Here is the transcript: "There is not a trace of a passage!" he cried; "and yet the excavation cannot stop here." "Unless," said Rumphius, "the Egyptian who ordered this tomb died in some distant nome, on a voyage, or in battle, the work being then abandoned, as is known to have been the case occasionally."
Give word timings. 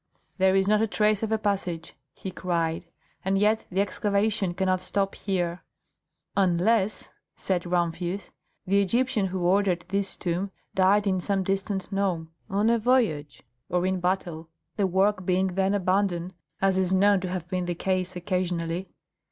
"There 0.39 0.55
is 0.55 0.67
not 0.67 0.81
a 0.81 0.87
trace 0.87 1.21
of 1.21 1.31
a 1.31 1.37
passage!" 1.37 1.93
he 2.11 2.31
cried; 2.31 2.87
"and 3.23 3.37
yet 3.37 3.67
the 3.69 3.81
excavation 3.81 4.55
cannot 4.55 4.81
stop 4.81 5.13
here." 5.13 5.61
"Unless," 6.35 7.09
said 7.35 7.67
Rumphius, 7.67 8.31
"the 8.65 8.81
Egyptian 8.81 9.27
who 9.27 9.41
ordered 9.45 9.85
this 9.89 10.15
tomb 10.17 10.49
died 10.73 11.05
in 11.05 11.21
some 11.21 11.43
distant 11.43 11.91
nome, 11.91 12.31
on 12.49 12.71
a 12.71 12.79
voyage, 12.79 13.43
or 13.69 13.85
in 13.85 13.99
battle, 13.99 14.49
the 14.75 14.87
work 14.87 15.23
being 15.23 15.49
then 15.53 15.75
abandoned, 15.75 16.33
as 16.63 16.79
is 16.79 16.95
known 16.95 17.19
to 17.19 17.29
have 17.29 17.47
been 17.47 17.65
the 17.65 17.75
case 17.75 18.15
occasionally." 18.15 18.89